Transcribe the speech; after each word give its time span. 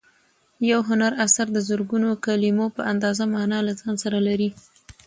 یو 0.71 0.79
هنري 0.89 1.17
اثر 1.25 1.47
د 1.53 1.57
زرګونو 1.67 2.09
کلیمو 2.25 2.67
په 2.75 2.81
اندازه 2.91 3.23
مانا 3.33 3.59
له 3.67 3.73
ځان 3.79 3.95
سره 4.03 4.19
لري. 4.27 4.49